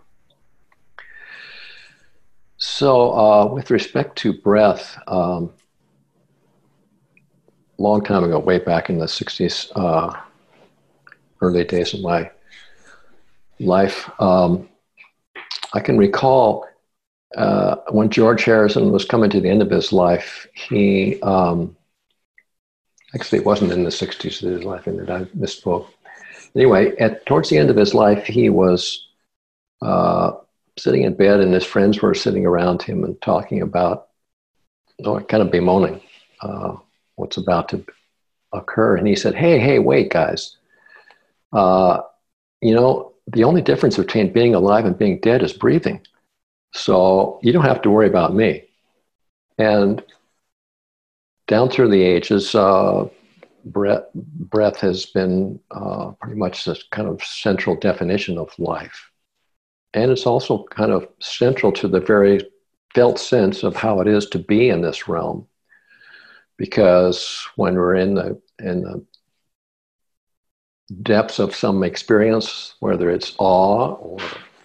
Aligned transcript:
So, 2.58 3.12
uh, 3.12 3.46
with 3.46 3.70
respect 3.70 4.18
to 4.18 4.32
breath, 4.32 4.98
um, 5.06 5.52
long 7.78 8.02
time 8.02 8.24
ago, 8.24 8.40
way 8.40 8.59
back 8.59 8.90
in 8.90 8.98
the 8.98 9.06
60s, 9.06 9.70
uh, 9.76 10.12
early 11.40 11.62
days 11.62 11.95
of 11.95 12.00
my 12.00 12.28
life, 13.60 14.10
um, 14.20 14.68
I 15.73 15.78
can 15.78 15.96
recall 15.96 16.66
uh, 17.37 17.76
when 17.90 18.10
George 18.10 18.42
Harrison 18.42 18.90
was 18.90 19.04
coming 19.04 19.30
to 19.30 19.40
the 19.40 19.48
end 19.48 19.62
of 19.62 19.70
his 19.70 19.93
life, 19.93 20.48
he 20.54 21.20
um, 21.22 21.76
actually 23.15 23.38
it 23.38 23.46
wasn't 23.46 23.70
in 23.70 23.84
the 23.84 23.90
60s 23.90 24.43
of 24.43 24.50
his 24.50 24.65
life, 24.65 24.88
and 24.88 25.09
I 25.09 25.24
misspoke. 25.26 25.87
Anyway, 26.56 26.96
at 26.96 27.24
towards 27.26 27.50
the 27.50 27.59
end 27.59 27.70
of 27.70 27.76
his 27.76 27.95
life, 27.95 28.26
he 28.26 28.48
was 28.50 29.06
uh, 29.80 30.32
sitting 30.79 31.02
in 31.02 31.15
bed, 31.15 31.40
and 31.40 31.52
his 31.52 31.65
friends 31.65 32.01
were 32.01 32.15
sitting 32.15 32.46
around 32.46 32.82
him 32.82 33.04
and 33.04 33.21
talking 33.21 33.62
about, 33.62 34.09
oh, 35.04 35.21
kind 35.21 35.43
of 35.43 35.51
bemoaning 35.51 36.01
uh, 36.40 36.76
what's 37.16 37.37
about 37.37 37.68
to 37.71 37.84
occur. 38.52 38.96
And 38.96 39.06
he 39.06 39.16
said, 39.16 39.34
Hey, 39.34 39.59
hey, 39.59 39.79
wait, 39.79 40.10
guys. 40.10 40.56
Uh, 41.52 42.02
you 42.60 42.74
know, 42.74 43.12
the 43.32 43.45
only 43.45 43.62
difference 43.62 43.96
between 43.96 44.32
being 44.32 44.54
alive 44.54 44.84
and 44.84 44.99
being 44.99 45.21
dead 45.21 45.43
is 45.43 45.52
breathing. 45.52 46.01
So 46.73 47.38
you 47.43 47.52
don't 47.52 47.65
have 47.65 47.82
to 47.82 47.90
worry 47.90 48.09
about 48.09 48.34
me. 48.34 48.65
And 49.59 50.02
down 51.46 51.71
through 51.71 51.88
the 51.88 52.02
ages, 52.02 52.54
uh, 52.54 53.09
breath, 53.65 54.04
breath 54.15 54.76
has 54.80 55.06
been 55.06 55.59
uh, 55.71 56.12
pretty 56.21 56.38
much 56.38 56.65
this 56.65 56.84
kind 56.90 57.09
of 57.09 57.23
central 57.23 57.76
definition 57.76 58.38
of 58.38 58.56
life. 58.59 59.10
And 59.94 60.10
it's 60.10 60.26
also 60.26 60.64
kind 60.64 60.92
of 60.92 61.08
central 61.20 61.72
to 61.72 61.88
the 61.88 62.00
very 62.00 62.40
felt 62.94 63.18
sense 63.18 63.62
of 63.62 63.76
how 63.76 64.00
it 64.00 64.06
is 64.06 64.26
to 64.26 64.38
be 64.38 64.69
in 64.69 64.82
this 64.82 65.08
realm 65.08 65.47
because 66.58 67.47
when 67.56 67.75
we're 67.76 67.94
in 67.94 68.14
the 68.14 68.41
in 68.59 68.82
the 68.82 69.04
depths 71.03 71.38
of 71.38 71.54
some 71.54 71.82
experience, 71.84 72.75
whether 72.81 73.09
it's 73.10 73.34
awe 73.38 73.94
or 73.94 74.19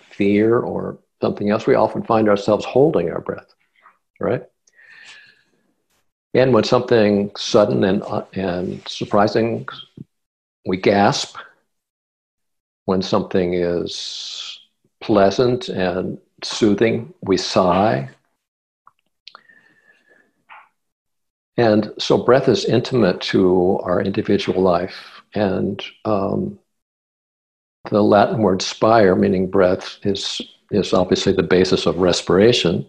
fear 0.10 0.60
or 0.60 1.00
something 1.22 1.50
else, 1.50 1.68
we 1.68 1.76
often 1.76 2.04
find 2.04 2.28
ourselves 2.28 2.66
holding 2.66 3.10
our 3.10 3.22
breath, 3.22 3.54
right? 4.20 4.44
And 6.34 6.54
when 6.54 6.64
something 6.64 7.32
sudden 7.38 7.84
and, 7.84 8.02
uh, 8.04 8.26
and 8.34 8.82
surprising, 8.88 9.68
we 10.66 10.78
gasp. 10.78 11.38
When 12.86 13.02
something 13.02 13.54
is 13.54 14.60
pleasant 15.04 15.68
and 15.68 16.18
soothing, 16.44 17.14
we 17.22 17.36
sigh. 17.36 18.10
And 21.58 21.92
so 22.00 22.18
breath 22.18 22.48
is 22.48 22.66
intimate 22.66 23.20
to 23.34 23.80
our 23.84 24.02
individual 24.02 24.62
life. 24.62 25.22
And 25.36 25.84
um, 26.06 26.58
the 27.92 28.02
Latin 28.02 28.40
word 28.40 28.62
spire, 28.62 29.16
meaning 29.16 29.50
breath, 29.50 30.00
is, 30.04 30.42
is 30.72 30.94
obviously 30.94 31.34
the 31.34 31.44
basis 31.44 31.86
of 31.86 31.98
respiration, 31.98 32.88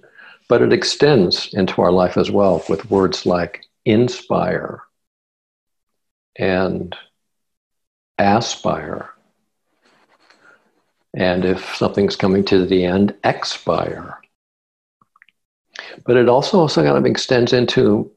but 0.49 0.63
it 0.63 0.73
extends 0.73 1.53
into 1.53 1.83
our 1.83 1.93
life 1.93 2.17
as 2.17 2.31
well 2.31 2.63
with 2.69 2.91
words 2.91 3.27
like 3.27 3.65
inspire 3.85 4.83
and 6.37 6.97
aspire. 8.19 9.14
And 11.17 11.45
if 11.45 11.77
something's 11.77 12.17
coming 12.17 12.45
to 12.47 12.67
the 12.67 12.85
end, 12.85 13.15
expire. 13.23 14.21
But 16.05 16.17
it 16.17 16.29
also, 16.29 16.59
also 16.59 16.83
kind 16.83 16.99
of 16.99 17.07
extends 17.07 17.53
into 17.53 18.11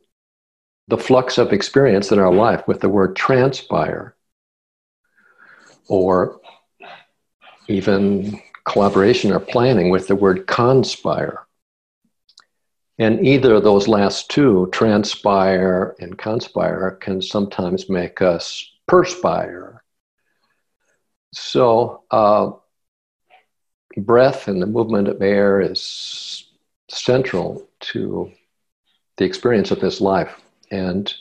the 0.88 0.98
flux 0.98 1.38
of 1.38 1.54
experience 1.54 2.12
in 2.12 2.20
our 2.20 2.34
life 2.34 2.68
with 2.68 2.80
the 2.80 2.90
word 2.90 3.16
transpire 3.16 4.16
or 5.90 6.40
even 7.68 8.42
collaboration 8.66 9.32
or 9.32 9.40
planning 9.40 9.90
with 9.90 10.08
the 10.08 10.16
word 10.16 10.48
conspire. 10.48 11.46
And 13.00 13.26
either 13.26 13.56
of 13.56 13.64
those 13.64 13.88
last 13.88 14.30
two, 14.32 14.70
transpire 14.72 15.96
and 16.00 16.18
conspire, 16.18 16.98
can 17.00 17.22
sometimes 17.22 17.90
make 17.90 18.22
us 18.22 18.68
perspire. 18.88 19.84
So, 21.34 22.04
uh, 22.10 22.52
breath 24.02 24.48
and 24.48 24.62
the 24.62 24.68
movement 24.68 25.08
of 25.08 25.22
air 25.22 25.62
is 25.62 26.46
central 26.90 27.68
to 27.80 28.32
the 29.18 29.26
experience 29.26 29.72
of 29.72 29.80
this 29.80 30.00
life. 30.02 30.36
And 30.72 31.14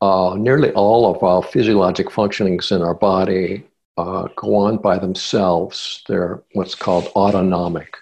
uh, 0.00 0.34
nearly 0.36 0.72
all 0.72 1.14
of 1.14 1.22
our 1.22 1.42
physiologic 1.42 2.08
functionings 2.08 2.72
in 2.74 2.82
our 2.82 2.94
body 2.94 3.64
uh, 3.96 4.28
go 4.36 4.56
on 4.56 4.78
by 4.78 4.98
themselves. 4.98 6.02
They're 6.08 6.42
what's 6.54 6.74
called 6.74 7.08
autonomic, 7.14 7.96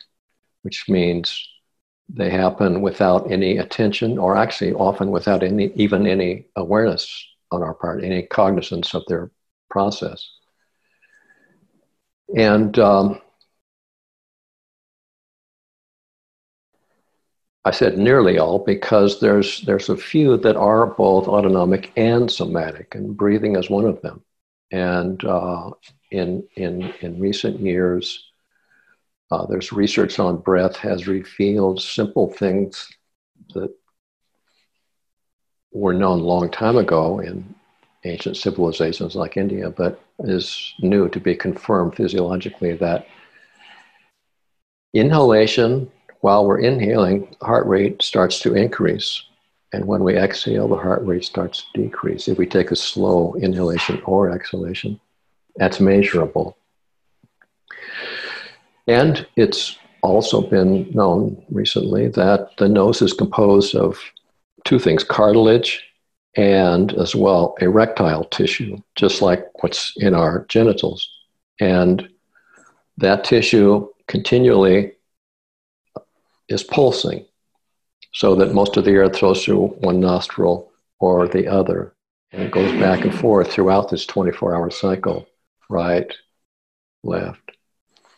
which 0.62 0.88
means 0.88 1.46
they 2.08 2.30
happen 2.30 2.80
without 2.80 3.30
any 3.30 3.58
attention, 3.58 4.18
or 4.18 4.36
actually 4.36 4.72
often 4.72 5.10
without 5.10 5.42
any 5.42 5.72
even 5.74 6.06
any 6.06 6.46
awareness 6.56 7.26
on 7.50 7.62
our 7.62 7.74
part, 7.74 8.02
any 8.02 8.22
cognizance 8.22 8.94
of 8.94 9.04
their 9.06 9.30
process. 9.68 10.28
And 12.36 12.78
um, 12.78 13.20
I 17.64 17.72
said 17.72 17.98
nearly 17.98 18.38
all 18.38 18.58
because 18.58 19.20
there's 19.20 19.60
there's 19.62 19.88
a 19.88 19.96
few 19.96 20.36
that 20.38 20.56
are 20.56 20.86
both 20.86 21.28
autonomic 21.28 21.92
and 21.96 22.30
somatic, 22.30 22.94
and 22.94 23.16
breathing 23.16 23.56
is 23.56 23.68
one 23.68 23.84
of 23.84 24.00
them. 24.00 24.22
And 24.70 25.22
uh, 25.24 25.70
in 26.10 26.46
in 26.56 26.92
in 27.00 27.20
recent 27.20 27.60
years, 27.60 28.30
uh, 29.30 29.46
there's 29.46 29.72
research 29.72 30.18
on 30.18 30.38
breath 30.38 30.76
has 30.76 31.06
revealed 31.06 31.82
simple 31.82 32.32
things 32.32 32.88
that 33.54 33.74
were 35.72 35.94
known 35.94 36.20
a 36.20 36.24
long 36.24 36.50
time 36.50 36.76
ago 36.76 37.20
in 37.20 37.54
ancient 38.04 38.36
civilizations 38.36 39.14
like 39.14 39.36
India, 39.36 39.70
but 39.70 40.02
is 40.20 40.74
new 40.80 41.08
to 41.08 41.20
be 41.20 41.34
confirmed 41.34 41.94
physiologically 41.94 42.74
that 42.74 43.06
inhalation 44.94 45.90
while 46.20 46.46
we're 46.46 46.60
inhaling, 46.60 47.34
heart 47.40 47.66
rate 47.66 48.02
starts 48.02 48.40
to 48.40 48.54
increase. 48.54 49.24
And 49.72 49.86
when 49.86 50.02
we 50.02 50.16
exhale, 50.16 50.68
the 50.68 50.76
heart 50.76 51.04
rate 51.06 51.24
starts 51.24 51.64
to 51.74 51.82
decrease. 51.82 52.28
If 52.28 52.38
we 52.38 52.46
take 52.46 52.70
a 52.70 52.76
slow 52.76 53.34
inhalation 53.40 54.02
or 54.04 54.30
exhalation, 54.30 55.00
that's 55.56 55.80
measurable. 55.80 56.56
And 58.86 59.26
it's 59.36 59.78
also 60.02 60.40
been 60.40 60.90
known 60.90 61.42
recently 61.50 62.08
that 62.08 62.56
the 62.56 62.68
nose 62.68 63.00
is 63.02 63.12
composed 63.12 63.74
of 63.74 63.98
two 64.64 64.78
things 64.78 65.04
cartilage 65.04 65.89
and 66.36 66.92
as 66.94 67.14
well 67.14 67.54
erectile 67.60 68.24
tissue, 68.24 68.76
just 68.94 69.20
like 69.22 69.46
what's 69.62 69.92
in 69.96 70.14
our 70.14 70.46
genitals. 70.48 71.08
And 71.60 72.08
that 72.98 73.24
tissue 73.24 73.88
continually 74.06 74.92
is 76.48 76.62
pulsing 76.62 77.24
so 78.12 78.34
that 78.34 78.54
most 78.54 78.76
of 78.76 78.84
the 78.84 78.90
air 78.92 79.10
flows 79.10 79.44
through 79.44 79.68
one 79.68 80.00
nostril 80.00 80.70
or 80.98 81.28
the 81.28 81.46
other. 81.46 81.94
And 82.32 82.42
it 82.42 82.50
goes 82.52 82.72
back 82.80 83.04
and 83.04 83.14
forth 83.14 83.52
throughout 83.52 83.90
this 83.90 84.06
24 84.06 84.54
hour 84.54 84.70
cycle 84.70 85.26
right, 85.70 86.12
left. 87.02 87.52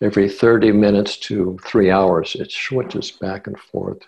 Every 0.00 0.28
30 0.28 0.72
minutes 0.72 1.16
to 1.18 1.58
three 1.64 1.90
hours, 1.90 2.34
it 2.34 2.50
switches 2.50 3.12
back 3.12 3.46
and 3.46 3.58
forth. 3.58 4.00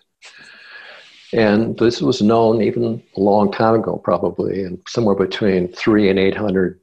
And 1.34 1.76
this 1.76 2.00
was 2.00 2.22
known 2.22 2.62
even 2.62 3.02
a 3.16 3.20
long 3.20 3.50
time 3.50 3.74
ago, 3.74 3.96
probably, 3.96 4.62
and 4.62 4.80
somewhere 4.86 5.16
between 5.16 5.66
three 5.72 6.08
and 6.08 6.18
800 6.18 6.78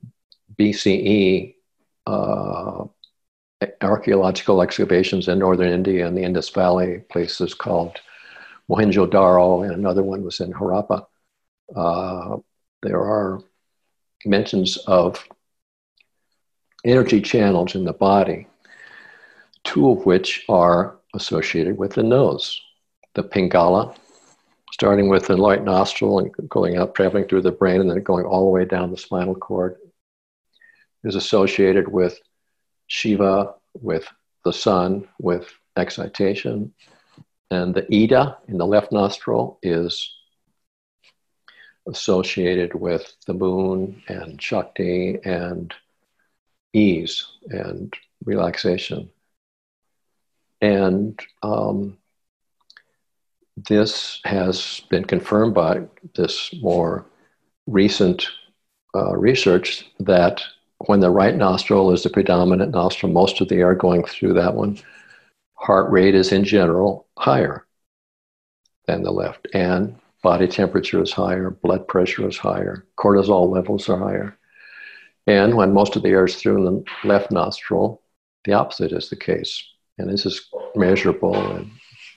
BCE. 0.59 1.56
Uh, 2.06 2.86
archaeological 3.81 4.62
excavations 4.62 5.27
in 5.27 5.39
northern 5.39 5.71
India 5.71 6.06
and 6.06 6.18
the 6.18 6.24
Indus 6.24 6.50
Valley, 6.50 7.03
places 7.09 7.53
called 7.53 8.00
Mohenjo-Daro, 8.69 9.63
and 9.63 9.74
another 9.74 10.03
one 10.03 10.24
was 10.24 10.39
in 10.39 10.51
Harappa. 10.51 11.06
Uh, 11.75 12.38
there 12.81 13.00
are 13.00 13.42
mentions 14.25 14.77
of 14.77 15.24
energy 16.83 17.21
channels 17.21 17.75
in 17.75 17.83
the 17.83 17.94
body, 17.94 18.48
two 19.63 19.92
of 19.92 20.06
which 20.06 20.44
are 20.50 20.98
associated 21.13 21.77
with 21.77 21.94
the 21.94 22.03
nose. 22.03 22.59
The 23.13 23.24
Pingala, 23.24 23.95
starting 24.71 25.09
with 25.09 25.27
the 25.27 25.35
right 25.35 25.63
nostril 25.63 26.19
and 26.19 26.31
going 26.50 26.77
out, 26.77 26.95
traveling 26.95 27.25
through 27.27 27.41
the 27.41 27.51
brain, 27.51 27.81
and 27.81 27.89
then 27.89 28.01
going 28.03 28.25
all 28.25 28.45
the 28.45 28.51
way 28.51 28.65
down 28.65 28.91
the 28.91 28.97
spinal 28.97 29.35
cord, 29.35 29.75
is 31.03 31.15
associated 31.15 31.88
with 31.88 32.19
Shiva, 32.88 33.56
with 33.73 34.07
the 34.45 34.53
sun, 34.53 35.07
with 35.19 35.51
excitation. 35.77 36.73
And 37.50 37.75
the 37.75 37.85
Ida 37.94 38.38
in 38.47 38.57
the 38.57 38.65
left 38.65 38.91
nostril 38.91 39.59
is 39.62 40.13
associated 41.88 42.74
with 42.74 43.13
the 43.27 43.33
moon 43.33 44.01
and 44.07 44.41
Shakti 44.41 45.17
and 45.24 45.74
ease 46.74 47.25
and 47.50 47.94
relaxation. 48.24 49.09
And 50.62 51.19
um, 51.41 51.97
this 53.57 54.19
has 54.24 54.81
been 54.89 55.06
confirmed 55.06 55.53
by 55.53 55.81
this 56.15 56.53
more 56.62 57.06
recent 57.68 58.27
uh, 58.95 59.15
research 59.15 59.86
that 60.00 60.42
when 60.88 61.00
the 61.00 61.09
right 61.09 61.36
nostril 61.36 61.92
is 61.92 62.03
the 62.03 62.09
predominant 62.09 62.71
nostril, 62.71 63.12
most 63.12 63.39
of 63.42 63.50
the 63.50 63.57
air 63.57 63.75
going 63.75 64.03
through 64.03 64.33
that 64.33 64.56
one, 64.56 64.77
heart 65.56 65.92
rate 65.92 66.15
is 66.15 66.31
in 66.31 66.44
general 66.44 67.07
higher 67.18 67.65
than 68.88 69.03
the 69.03 69.12
left, 69.12 69.48
and 69.53 69.95
body 70.24 70.48
temperature 70.48 71.01
is 71.01 71.12
higher, 71.12 71.51
blood 71.51 71.88
pressure 71.88 72.27
is 72.27 72.38
higher, 72.38 72.86
cortisol 72.98 73.50
levels 73.50 73.88
are 73.89 73.98
higher. 73.98 74.38
And 75.27 75.56
when 75.56 75.74
most 75.74 75.95
of 75.95 76.01
the 76.01 76.09
air 76.09 76.25
is 76.25 76.36
through 76.36 76.63
the 76.63 77.07
left 77.07 77.31
nostril, 77.31 78.01
the 78.44 78.53
opposite 78.53 78.92
is 78.92 79.09
the 79.09 79.15
case. 79.15 79.63
And 80.00 80.09
this 80.09 80.25
is 80.25 80.50
measurable 80.75 81.36
and 81.36 81.69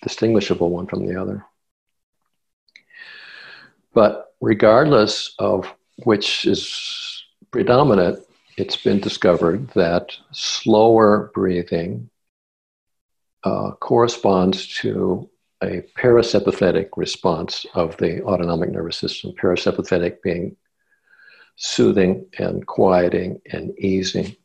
distinguishable 0.04 0.70
one 0.70 0.86
from 0.86 1.04
the 1.06 1.20
other. 1.20 1.44
But 3.92 4.34
regardless 4.40 5.34
of 5.38 5.72
which 6.04 6.46
is 6.46 7.24
predominant, 7.50 8.20
it's 8.56 8.76
been 8.76 9.00
discovered 9.00 9.68
that 9.70 10.10
slower 10.30 11.32
breathing 11.34 12.10
uh, 13.42 13.72
corresponds 13.72 14.68
to 14.80 15.28
a 15.62 15.82
parasympathetic 15.96 16.90
response 16.96 17.64
of 17.74 17.96
the 17.96 18.22
autonomic 18.22 18.70
nervous 18.70 18.98
system, 18.98 19.32
parasympathetic 19.32 20.22
being 20.22 20.56
soothing 21.56 22.26
and 22.38 22.66
quieting 22.66 23.40
and 23.50 23.76
easing. 23.78 24.36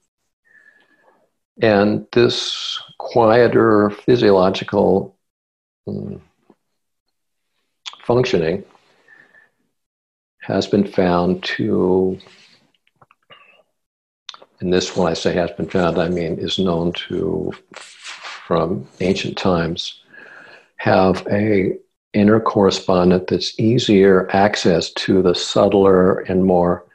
And 1.61 2.07
this 2.13 2.81
quieter 2.97 3.89
physiological 3.89 5.18
Hmm. 5.85 6.17
functioning 8.03 8.63
has 10.41 10.67
been 10.67 10.85
found 10.85 11.43
to, 11.43 12.17
and 14.59 14.73
this, 14.73 14.95
when 14.95 15.07
I 15.07 15.13
say 15.13 15.33
has 15.33 15.51
been 15.51 15.69
found, 15.69 15.97
I 15.97 16.09
mean 16.09 16.39
is 16.39 16.59
known 16.59 16.91
to, 17.07 17.51
from 17.73 18.87
ancient 18.99 19.37
times, 19.37 20.01
have 20.77 21.25
a 21.31 21.77
inner 22.13 22.39
correspondent 22.39 23.27
that's 23.27 23.59
easier 23.59 24.27
access 24.35 24.91
to 24.93 25.21
the 25.21 25.35
subtler 25.35 26.19
and 26.21 26.43
more 26.43 26.85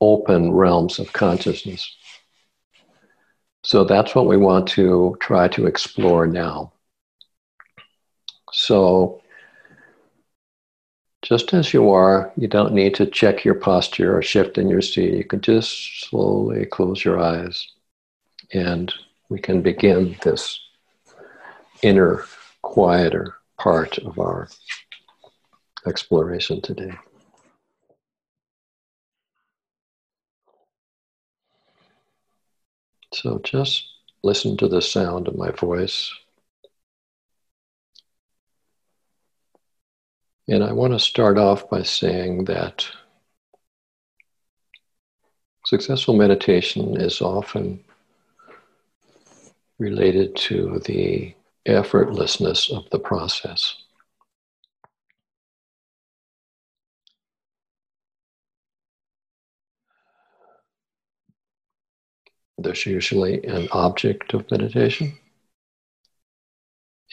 open 0.00 0.52
realms 0.52 0.98
of 0.98 1.12
consciousness. 1.12 1.94
So 3.62 3.84
that's 3.84 4.14
what 4.14 4.26
we 4.26 4.36
want 4.36 4.66
to 4.68 5.16
try 5.20 5.48
to 5.48 5.66
explore 5.66 6.26
now. 6.26 6.72
So, 8.52 9.22
just 11.22 11.54
as 11.54 11.72
you 11.72 11.90
are, 11.90 12.32
you 12.36 12.48
don't 12.48 12.74
need 12.74 12.94
to 12.96 13.06
check 13.06 13.44
your 13.44 13.54
posture 13.54 14.16
or 14.16 14.22
shift 14.22 14.58
in 14.58 14.68
your 14.68 14.82
seat. 14.82 15.14
You 15.14 15.24
can 15.24 15.40
just 15.40 16.08
slowly 16.08 16.66
close 16.66 17.04
your 17.04 17.18
eyes 17.18 17.66
and 18.52 18.92
we 19.28 19.38
can 19.38 19.62
begin 19.62 20.16
this 20.22 20.60
inner, 21.82 22.24
quieter 22.60 23.34
part 23.58 23.98
of 23.98 24.18
our 24.18 24.48
exploration 25.86 26.60
today. 26.60 26.92
So 33.14 33.40
just 33.44 33.86
listen 34.22 34.56
to 34.58 34.68
the 34.68 34.82
sound 34.82 35.28
of 35.28 35.36
my 35.36 35.50
voice. 35.50 36.12
And 40.48 40.64
I 40.64 40.72
want 40.72 40.92
to 40.92 40.98
start 40.98 41.38
off 41.38 41.70
by 41.70 41.82
saying 41.82 42.46
that 42.46 42.86
successful 45.64 46.16
meditation 46.16 47.00
is 47.00 47.20
often 47.20 47.82
related 49.78 50.34
to 50.36 50.80
the 50.84 51.34
effortlessness 51.66 52.70
of 52.70 52.90
the 52.90 52.98
process. 52.98 53.76
there's 62.62 62.86
usually 62.86 63.44
an 63.44 63.68
object 63.72 64.34
of 64.34 64.50
meditation. 64.50 65.18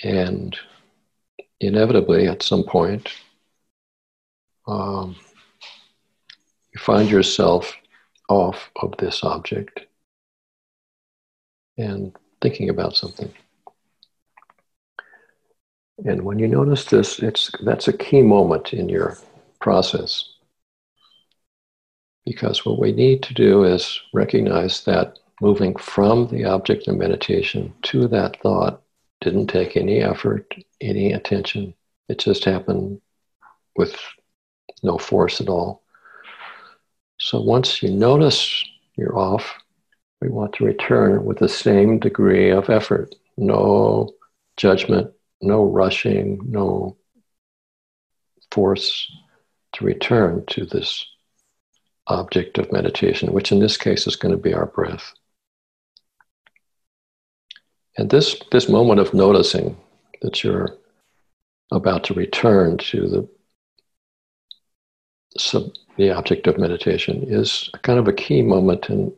And 0.04 0.58
inevitably, 1.60 2.28
at 2.28 2.44
some 2.44 2.64
point, 2.64 3.10
um, 4.68 5.16
you 6.74 6.80
find 6.80 7.10
yourself 7.10 7.74
off 8.30 8.70
of 8.76 8.96
this 8.98 9.24
object 9.24 9.82
and 11.78 12.16
thinking 12.42 12.70
about 12.70 12.96
something. 12.96 13.32
And 16.06 16.24
when 16.24 16.40
you 16.40 16.48
notice 16.48 16.86
this, 16.86 17.20
it's 17.20 17.52
that's 17.64 17.88
a 17.88 17.98
key 17.98 18.22
moment 18.22 18.74
in 18.74 18.88
your 18.88 19.18
process. 19.60 20.30
Because 22.26 22.66
what 22.66 22.80
we 22.80 22.92
need 22.92 23.24
to 23.24 23.34
do 23.34 23.64
is 23.64 24.00
recognize 24.14 24.84
that 24.84 25.20
moving 25.42 25.76
from 25.76 26.28
the 26.28 26.46
object 26.46 26.88
of 26.88 26.98
meditation 26.98 27.74
to 27.82 28.08
that 28.10 28.40
thought 28.42 28.82
didn't 29.22 29.48
take 29.48 29.76
any 29.76 30.00
effort, 30.02 30.54
any 30.82 31.14
attention. 31.14 31.74
It 32.08 32.20
just 32.20 32.46
happened 32.46 33.02
with 33.76 33.96
no 34.84 34.98
force 34.98 35.42
at 35.42 35.50
all. 35.50 35.84
So 37.20 37.42
once 37.42 37.84
you 37.84 37.92
notice 37.92 38.64
you're 38.96 39.18
off, 39.18 39.54
we 40.22 40.30
want 40.30 40.54
to 40.54 40.66
return 40.66 41.26
with 41.26 41.40
the 41.40 41.50
same 41.50 42.00
degree 42.00 42.50
of 42.50 42.70
effort. 42.70 43.16
No 43.38 44.14
judgment, 44.58 45.12
no 45.42 45.64
rushing, 45.64 46.40
no 46.46 46.98
force 48.52 49.12
to 49.74 49.86
return 49.86 50.46
to 50.48 50.66
this 50.66 51.06
object 52.08 52.58
of 52.58 52.72
meditation, 52.72 53.32
which 53.32 53.52
in 53.52 53.60
this 53.60 53.78
case 53.78 54.08
is 54.08 54.16
going 54.16 54.32
to 54.32 54.42
be 54.42 54.54
our 54.54 54.66
breath. 54.66 55.14
And 58.00 58.10
this, 58.10 58.42
this 58.54 58.70
moment 58.70 59.02
of 59.02 59.14
noticing 59.14 59.76
that 60.22 60.42
you're 60.42 60.74
about 61.70 62.06
to 62.06 62.14
return 62.14 62.78
to 62.78 63.08
the, 63.10 63.30
sub, 65.38 65.74
the 65.98 66.10
object 66.10 66.48
of 66.48 66.58
meditation 66.58 67.26
is 67.28 67.70
kind 67.84 68.00
of 68.00 68.08
a 68.08 68.14
key 68.14 68.42
moment 68.42 68.88
and 68.88 69.12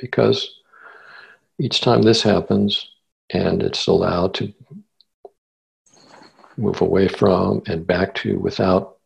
because 0.00 0.60
each 1.58 1.82
time 1.82 2.00
this 2.00 2.22
happens 2.22 2.88
and 3.34 3.62
it's 3.62 3.86
allowed 3.86 4.32
to 4.36 4.50
move 6.56 6.80
away 6.80 7.08
from 7.08 7.62
and 7.66 7.86
back 7.86 8.14
to 8.14 8.38
without 8.38 8.96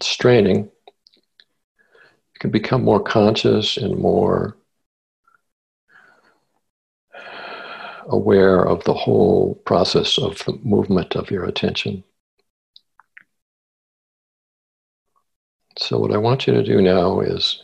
straining, 0.00 0.56
you 0.56 0.70
can 2.40 2.50
become 2.50 2.82
more 2.82 3.02
conscious 3.02 3.76
and 3.76 3.98
more 3.98 4.56
aware 8.06 8.62
of 8.62 8.84
the 8.84 8.94
whole 8.94 9.56
process 9.66 10.18
of 10.18 10.38
the 10.44 10.58
movement 10.62 11.16
of 11.16 11.30
your 11.30 11.44
attention. 11.44 12.04
So, 15.78 15.98
what 15.98 16.12
I 16.12 16.18
want 16.18 16.46
you 16.46 16.52
to 16.52 16.62
do 16.62 16.82
now 16.82 17.20
is 17.20 17.62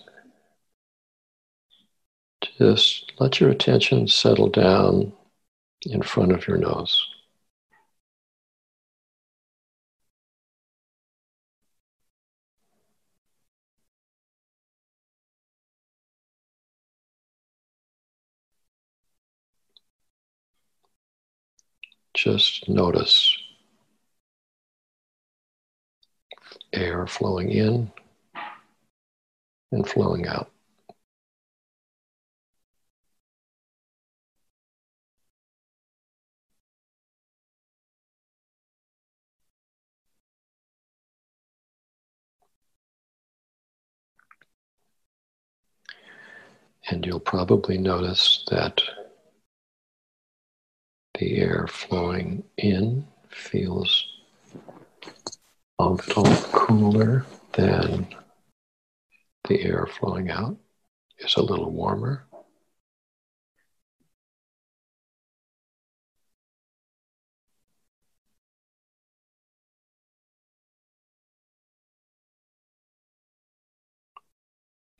just 2.58 3.12
let 3.18 3.40
your 3.40 3.50
attention 3.50 4.08
settle 4.08 4.48
down 4.48 5.12
in 5.82 6.02
front 6.02 6.32
of 6.32 6.46
your 6.48 6.56
nose. 6.56 7.06
Just 22.18 22.68
notice 22.68 23.32
air 26.72 27.06
flowing 27.06 27.48
in 27.48 27.92
and 29.70 29.88
flowing 29.88 30.26
out. 30.26 30.50
And 46.90 47.06
you'll 47.06 47.20
probably 47.20 47.78
notice 47.78 48.44
that 48.50 48.82
the 51.18 51.38
air 51.38 51.66
flowing 51.68 52.44
in 52.58 53.04
feels 53.28 54.06
a 55.80 55.88
little 55.88 56.24
cooler 56.52 57.26
than 57.54 58.06
the 59.48 59.60
air 59.62 59.86
flowing 59.86 60.30
out 60.30 60.56
is 61.18 61.34
a 61.36 61.42
little 61.42 61.70
warmer. 61.70 62.24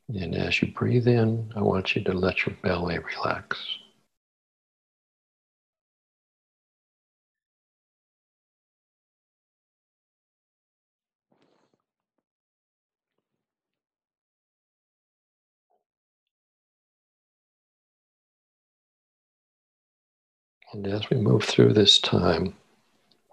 And 0.09 0.35
as 0.35 0.61
you 0.61 0.73
breathe 0.73 1.07
in, 1.07 1.53
I 1.55 1.61
want 1.61 1.95
you 1.95 2.03
to 2.03 2.13
let 2.13 2.45
your 2.45 2.55
belly 2.61 2.97
relax. 2.97 3.63
And 20.71 20.85
as 20.87 21.09
we 21.09 21.17
move 21.17 21.43
through 21.43 21.73
this 21.73 21.99
time, 21.99 22.55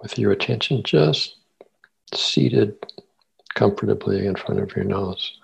with 0.01 0.19
your 0.19 0.33
attention 0.33 0.83
just 0.83 1.37
seated 2.15 2.77
comfortably 3.55 4.27
in 4.27 4.37
front 4.37 4.61
of 4.61 4.75
your 4.75 4.85
nose, 4.87 5.39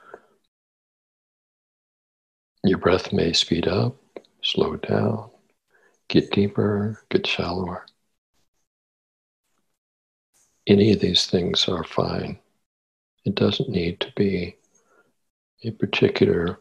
your 2.64 2.78
breath 2.78 3.12
may 3.12 3.32
speed 3.32 3.68
up, 3.68 3.96
slow 4.42 4.76
down, 4.76 5.28
get 6.08 6.30
deeper, 6.30 7.04
get 7.10 7.26
shallower. 7.26 7.84
Any 10.66 10.92
of 10.92 11.00
these 11.00 11.26
things 11.26 11.68
are 11.68 11.84
fine. 11.84 12.38
It 13.24 13.34
doesn't 13.34 13.68
need 13.68 14.00
to 14.00 14.12
be 14.16 14.56
a 15.64 15.72
particular 15.72 16.58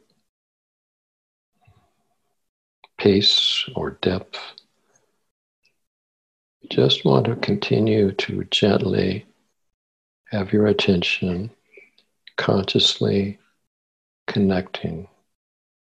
pace 2.98 3.70
or 3.76 3.92
depth. 4.02 4.40
Just 6.70 7.04
want 7.06 7.26
to 7.26 7.36
continue 7.36 8.12
to 8.14 8.44
gently 8.46 9.26
have 10.32 10.54
your 10.54 10.68
attention 10.68 11.52
consciously 12.38 13.40
connecting 14.28 15.08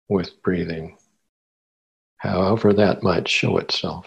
with 0.07 0.41
breathing, 0.41 0.97
however 2.17 2.73
that 2.73 3.03
might 3.03 3.27
show 3.27 3.57
itself. 3.57 4.05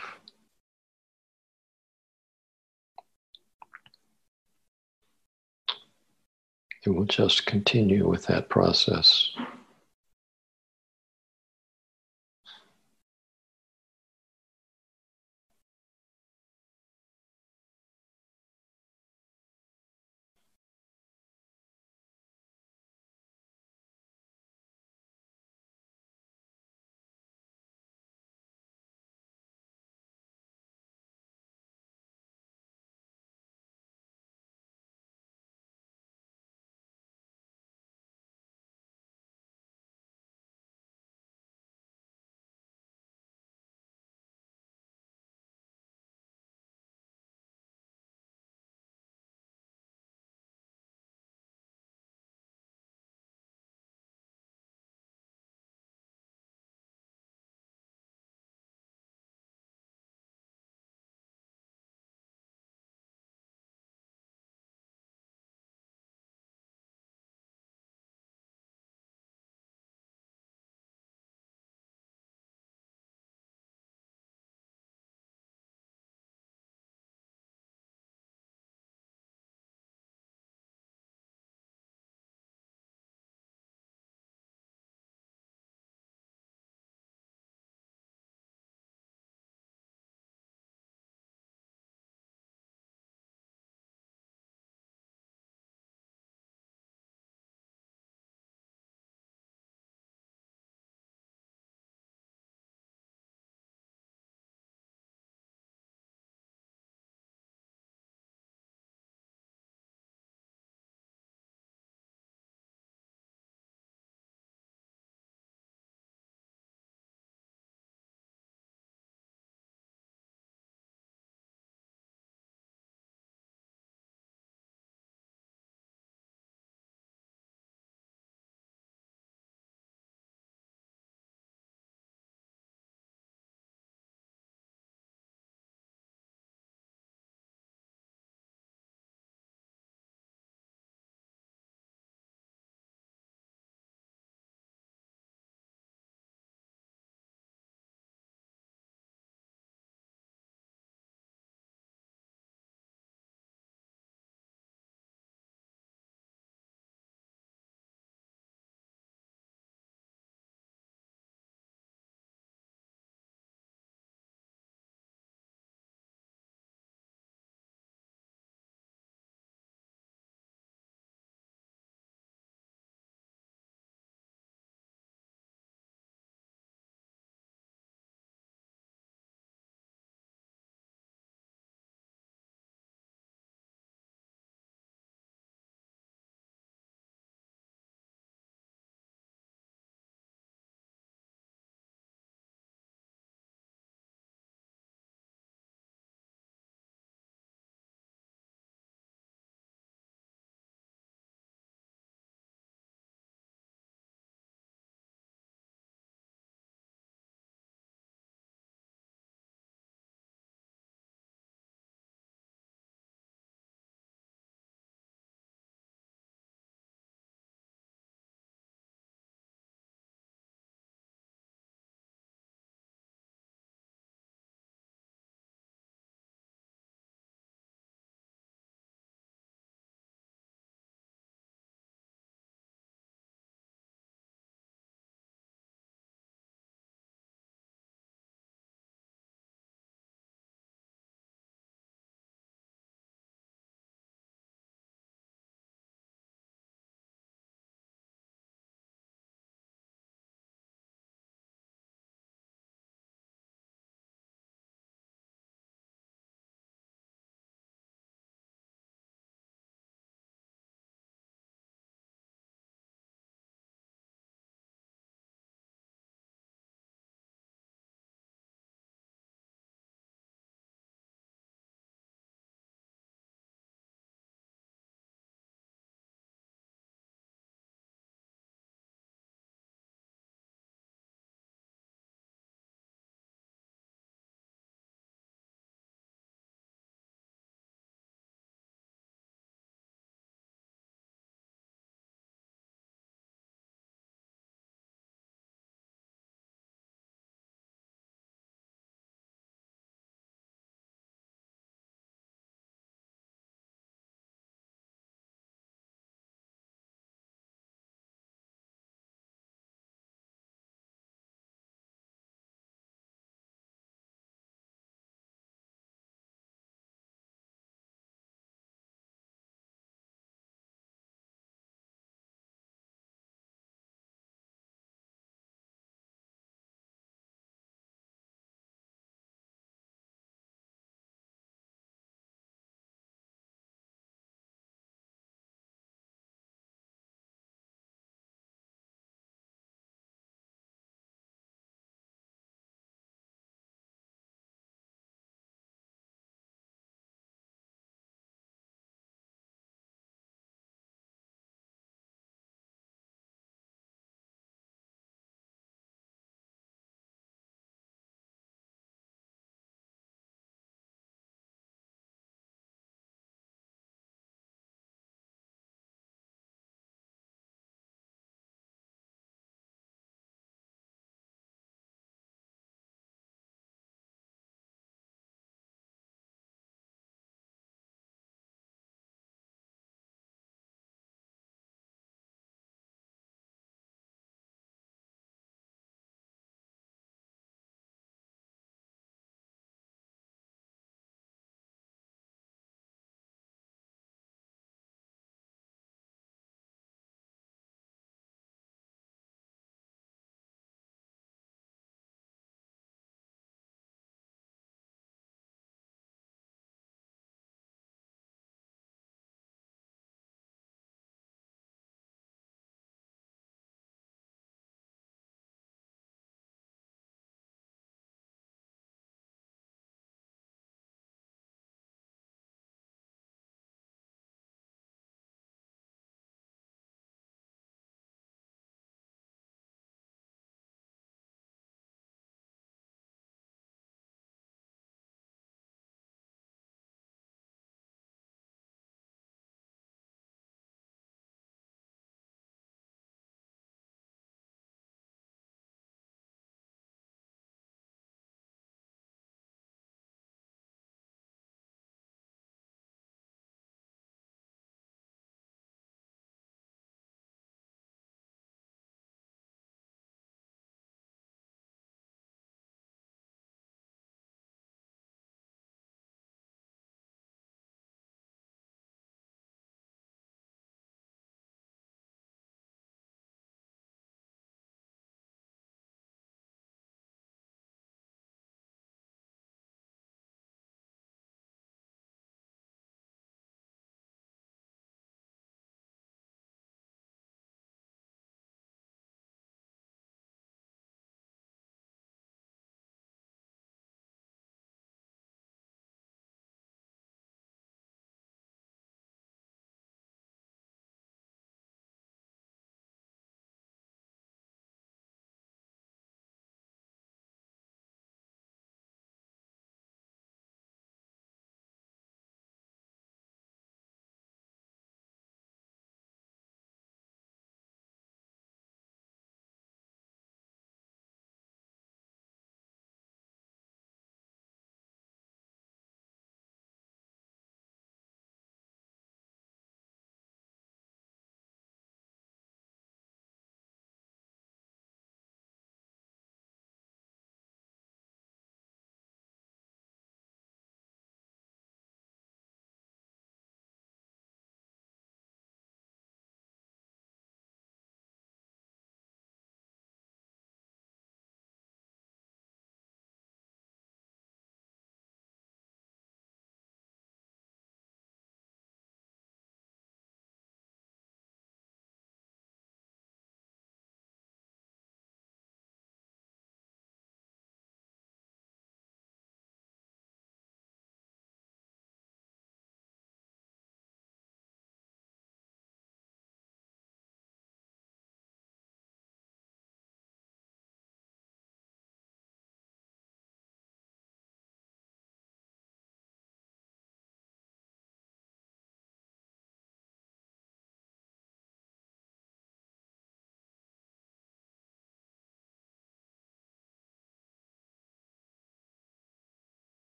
And 6.86 6.96
we'll 6.96 7.04
just 7.04 7.44
continue 7.44 8.08
with 8.08 8.26
that 8.26 8.48
process. 8.48 9.30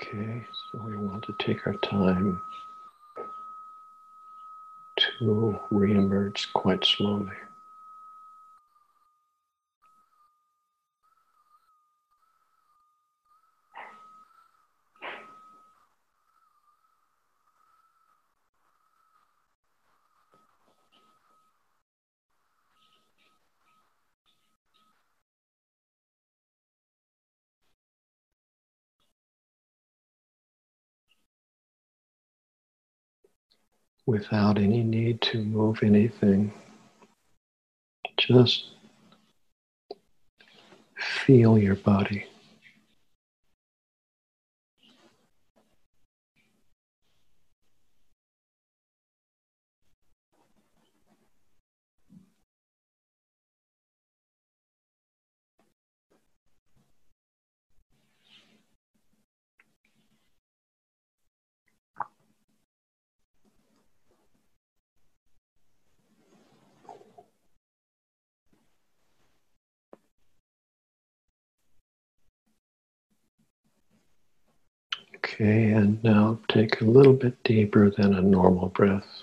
Okay, 0.00 0.46
so 0.72 0.78
we 0.78 0.96
want 0.96 1.24
to 1.24 1.34
take 1.34 1.66
our 1.66 1.74
time 1.74 2.40
to 4.96 5.60
re-emerge 5.70 6.50
quite 6.54 6.84
slowly. 6.86 7.32
Without 34.10 34.58
any 34.58 34.82
need 34.82 35.22
to 35.22 35.38
move 35.38 35.78
anything. 35.82 36.52
Just 38.16 38.64
feel 41.24 41.56
your 41.56 41.76
body. 41.76 42.26
Okay, 75.40 75.70
and 75.70 76.04
now 76.04 76.38
take 76.48 76.82
a 76.82 76.84
little 76.84 77.14
bit 77.14 77.42
deeper 77.44 77.90
than 77.90 78.12
a 78.12 78.20
normal 78.20 78.68
breath. 78.68 79.22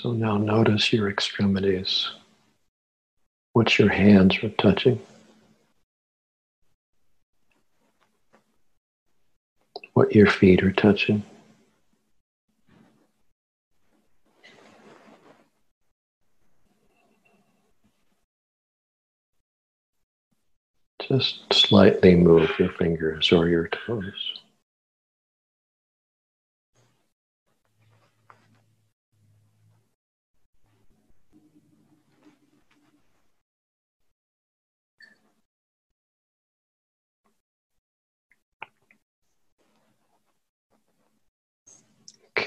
So 0.00 0.12
now 0.12 0.36
notice 0.38 0.92
your 0.92 1.10
extremities, 1.10 2.08
what 3.52 3.80
your 3.80 3.88
hands 3.88 4.38
are 4.44 4.48
touching, 4.50 5.00
what 9.94 10.14
your 10.14 10.28
feet 10.28 10.62
are 10.62 10.70
touching. 10.70 11.24
Just 21.08 21.52
slightly 21.52 22.14
move 22.14 22.52
your 22.56 22.70
fingers 22.70 23.32
or 23.32 23.48
your 23.48 23.66
toes. 23.66 24.42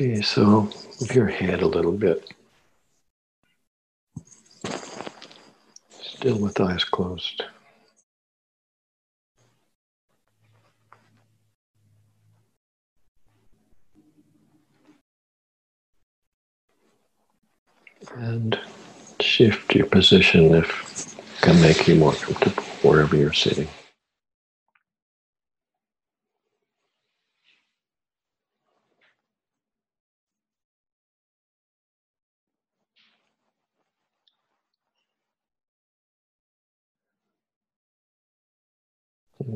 Okay, 0.02 0.20
so 0.22 0.68
move 1.00 1.14
your 1.14 1.28
head 1.28 1.62
a 1.62 1.68
little 1.68 1.92
bit. 1.92 2.34
Still 5.92 6.40
with 6.40 6.60
eyes 6.60 6.84
closed. 6.84 7.44
And 18.16 18.60
shift 19.20 19.76
your 19.76 19.86
position 19.86 20.56
if 20.56 21.16
can 21.42 21.62
make 21.62 21.88
you 21.88 21.94
more 21.94 22.14
comfortable 22.14 22.64
wherever 22.82 23.16
you're 23.16 23.34
sitting. 23.34 23.68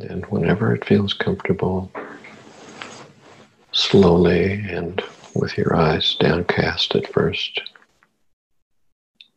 And 0.02 0.26
whenever 0.26 0.76
it 0.76 0.84
feels 0.84 1.14
comfortable, 1.14 1.90
slowly 3.72 4.54
and 4.70 5.02
with 5.34 5.58
your 5.58 5.76
eyes 5.76 6.16
downcast 6.20 6.96
at 6.96 7.12
first, 7.12 7.62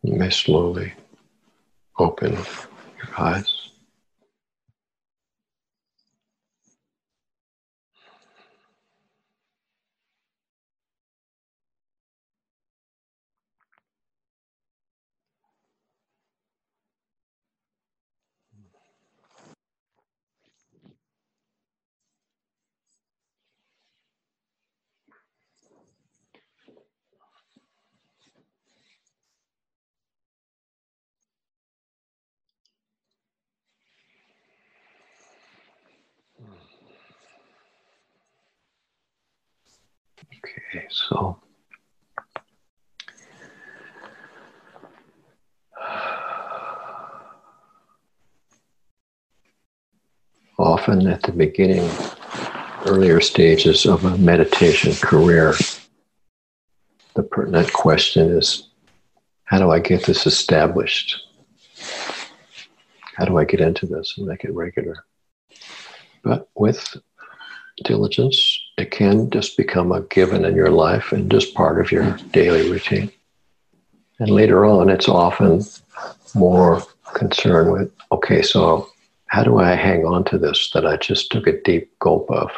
you 0.03 0.15
may 0.15 0.31
slowly 0.31 0.93
open 1.99 2.33
your 2.33 3.19
eyes. 3.19 3.69
Okay, 40.55 40.78
so 40.91 41.39
often 50.59 51.07
at 51.07 51.23
the 51.23 51.33
beginning, 51.33 51.89
earlier 52.87 53.21
stages 53.21 53.87
of 53.87 54.05
a 54.05 54.17
meditation 54.19 54.93
career, 54.95 55.55
the 57.15 57.23
pertinent 57.23 57.73
question 57.73 58.31
is 58.31 58.69
how 59.45 59.59
do 59.59 59.71
I 59.71 59.81
get 59.81 60.05
this 60.05 60.27
established? 60.27 61.21
How 63.17 63.25
do 63.25 63.39
I 63.39 63.45
get 63.45 63.61
into 63.61 63.87
this 63.87 64.15
and 64.17 64.27
make 64.27 64.45
it 64.45 64.53
regular? 64.53 65.05
But 66.23 66.49
with 66.55 66.97
diligence, 67.85 68.48
it 68.79 68.91
can 68.91 69.31
just 69.31 69.57
become 69.57 69.93
a 69.93 70.03
given 70.03 70.45
in 70.45 70.55
your 70.55 70.71
life 70.71 71.13
and 71.13 71.31
just 71.31 71.55
part 71.55 71.81
of 71.81 71.91
your 71.91 72.17
daily 72.33 72.71
routine. 72.71 73.11
And 74.19 74.31
later 74.31 74.65
on, 74.65 74.89
it's 74.89 75.09
often 75.09 75.63
more 76.35 76.83
concerned 77.15 77.73
with 77.73 77.93
okay, 78.13 78.43
so 78.43 78.89
how 79.27 79.45
do 79.45 79.59
I 79.59 79.75
hang 79.75 80.05
on 80.05 80.25
to 80.25 80.39
this 80.39 80.71
that 80.71 80.87
I 80.87 80.97
just 80.97 81.31
took 81.31 81.47
a 81.47 81.61
deep 81.63 81.99
gulp 81.99 82.31
of? 82.31 82.51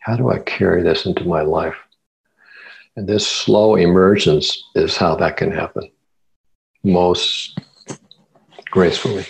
How 0.00 0.16
do 0.16 0.30
I 0.30 0.38
carry 0.40 0.82
this 0.82 1.06
into 1.06 1.24
my 1.24 1.42
life? 1.42 1.76
And 2.96 3.08
this 3.08 3.26
slow 3.26 3.74
emergence 3.74 4.62
is 4.74 4.96
how 4.96 5.14
that 5.16 5.36
can 5.36 5.50
happen 5.50 5.90
most 6.84 7.58
gracefully. 8.70 9.26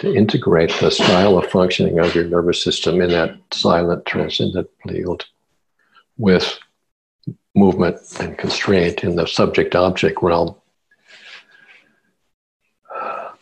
To 0.00 0.14
integrate 0.14 0.72
the 0.80 0.90
style 0.90 1.36
of 1.36 1.50
functioning 1.50 1.98
of 1.98 2.14
your 2.14 2.24
nervous 2.24 2.62
system 2.62 3.02
in 3.02 3.10
that 3.10 3.36
silent 3.52 4.06
transcendent 4.06 4.68
field 4.88 5.26
with 6.16 6.58
movement 7.54 7.98
and 8.18 8.38
constraint 8.38 9.04
in 9.04 9.14
the 9.14 9.26
subject 9.26 9.74
object 9.74 10.22
realm. 10.22 10.54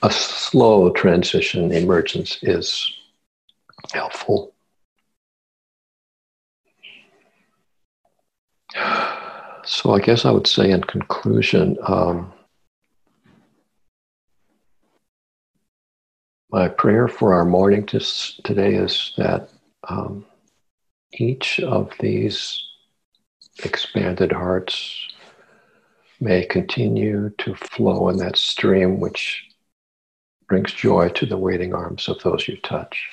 A 0.02 0.10
slow 0.10 0.90
transition 0.90 1.70
emergence 1.70 2.38
is 2.42 2.92
helpful. 3.92 4.52
So, 9.64 9.92
I 9.92 10.00
guess 10.00 10.24
I 10.24 10.30
would 10.30 10.46
say, 10.46 10.70
in 10.70 10.82
conclusion, 10.82 11.76
um, 11.86 12.32
my 16.50 16.68
prayer 16.68 17.08
for 17.08 17.34
our 17.34 17.44
morning 17.44 17.84
today 17.84 18.74
is 18.74 19.12
that 19.18 19.50
um, 19.88 20.24
each 21.12 21.60
of 21.60 21.92
these 22.00 22.62
expanded 23.64 24.32
hearts 24.32 25.06
may 26.20 26.44
continue 26.46 27.30
to 27.38 27.54
flow 27.54 28.08
in 28.08 28.16
that 28.16 28.36
stream 28.36 28.98
which 28.98 29.44
brings 30.48 30.72
joy 30.72 31.08
to 31.10 31.26
the 31.26 31.36
waiting 31.36 31.74
arms 31.74 32.08
of 32.08 32.20
those 32.22 32.48
you 32.48 32.56
touch. 32.62 33.08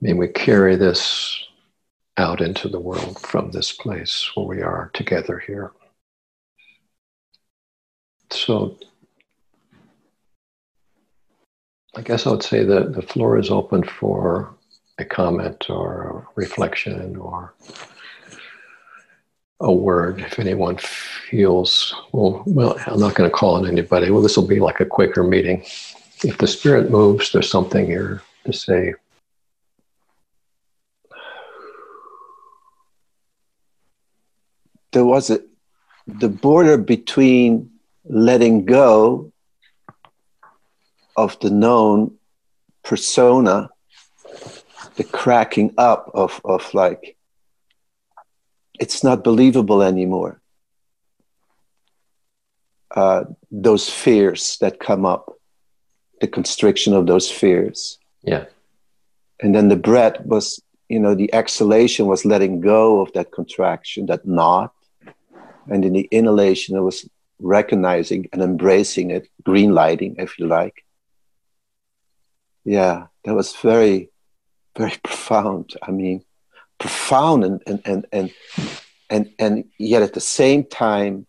May 0.00 0.12
we 0.12 0.28
carry 0.28 0.76
this 0.76 1.44
out 2.16 2.40
into 2.40 2.68
the 2.68 2.78
world 2.78 3.18
from 3.20 3.50
this 3.50 3.72
place 3.72 4.30
where 4.34 4.46
we 4.46 4.62
are 4.62 4.90
together 4.94 5.42
here. 5.44 5.72
So 8.30 8.78
I 11.96 12.02
guess 12.02 12.26
I 12.26 12.30
would 12.30 12.42
say 12.42 12.62
that 12.64 12.92
the 12.92 13.02
floor 13.02 13.38
is 13.38 13.50
open 13.50 13.82
for 13.82 14.54
a 14.98 15.04
comment 15.04 15.68
or 15.68 16.02
a 16.02 16.28
reflection 16.36 17.16
or 17.16 17.54
a 19.60 19.72
word 19.72 20.20
if 20.20 20.38
anyone 20.38 20.78
feels 20.78 21.94
well 22.12 22.42
well 22.46 22.78
i'm 22.86 22.98
not 22.98 23.14
going 23.14 23.28
to 23.28 23.36
call 23.36 23.56
on 23.56 23.66
anybody. 23.66 24.10
Well 24.10 24.22
this 24.22 24.36
will 24.36 24.46
be 24.46 24.60
like 24.60 24.80
a 24.80 24.86
quicker 24.86 25.22
meeting. 25.22 25.62
If 26.22 26.38
the 26.38 26.46
spirit 26.46 26.90
moves 26.90 27.32
there's 27.32 27.50
something 27.50 27.86
here 27.86 28.22
to 28.46 28.52
say. 28.52 28.94
There 34.92 35.04
was 35.04 35.30
a 35.30 35.40
the 36.06 36.28
border 36.28 36.78
between 36.78 37.70
letting 38.04 38.64
go 38.64 39.29
of 41.16 41.38
the 41.40 41.50
known 41.50 42.16
persona 42.82 43.70
the 44.96 45.04
cracking 45.04 45.72
up 45.78 46.10
of, 46.14 46.40
of 46.44 46.74
like, 46.74 47.16
it's 48.78 49.02
not 49.02 49.24
believable 49.24 49.82
anymore. 49.82 50.40
Uh, 52.94 53.24
those 53.50 53.88
fears 53.88 54.58
that 54.60 54.80
come 54.80 55.06
up, 55.06 55.32
the 56.20 56.26
constriction 56.26 56.92
of 56.92 57.06
those 57.06 57.30
fears. 57.30 57.98
Yeah. 58.22 58.46
And 59.40 59.54
then 59.54 59.68
the 59.68 59.76
breath 59.76 60.20
was, 60.24 60.60
you 60.88 60.98
know, 60.98 61.14
the 61.14 61.32
exhalation 61.32 62.06
was 62.06 62.24
letting 62.24 62.60
go 62.60 63.00
of 63.00 63.12
that 63.12 63.30
contraction, 63.30 64.06
that 64.06 64.26
knot. 64.26 64.74
And 65.70 65.84
in 65.84 65.92
the 65.92 66.08
inhalation, 66.10 66.76
it 66.76 66.80
was 66.80 67.08
recognizing 67.38 68.28
and 68.32 68.42
embracing 68.42 69.12
it, 69.12 69.28
green 69.44 69.72
lighting, 69.72 70.16
if 70.18 70.38
you 70.38 70.46
like. 70.46 70.84
Yeah, 72.64 73.06
that 73.24 73.34
was 73.34 73.54
very 73.56 74.10
very 74.76 74.96
profound. 75.02 75.74
I 75.82 75.90
mean, 75.90 76.24
profound 76.78 77.44
and 77.44 77.62
and 77.66 77.80
and 77.84 78.06
and 78.12 78.32
and, 79.08 79.32
and 79.38 79.64
yet 79.78 80.02
at 80.02 80.14
the 80.14 80.20
same 80.20 80.64
time 80.64 81.26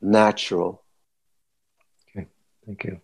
natural. 0.00 0.82
Okay, 2.16 2.26
thank 2.66 2.84
you. 2.84 3.00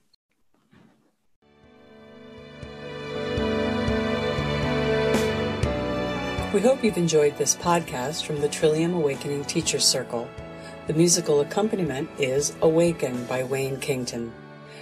We 6.54 6.62
hope 6.62 6.82
you've 6.82 6.96
enjoyed 6.96 7.36
this 7.36 7.54
podcast 7.54 8.24
from 8.24 8.40
the 8.40 8.48
Trillium 8.48 8.94
Awakening 8.94 9.44
Teachers 9.44 9.84
Circle. 9.84 10.26
The 10.86 10.94
musical 10.94 11.40
accompaniment 11.40 12.08
is 12.18 12.56
Awaken 12.62 13.26
by 13.26 13.44
Wayne 13.44 13.78
Kington. 13.78 14.32